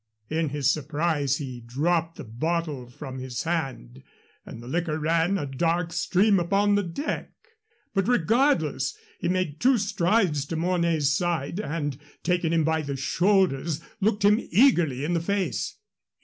[0.31, 4.01] In his surprise he dropped the bottle from his hand,
[4.47, 7.33] and the liquor ran a dark stream upon the deck;
[7.93, 13.79] but, regardless, he made two strides to Mornay's side, and, taking him by the shoulders,
[13.99, 15.75] looked him eagerly in the face.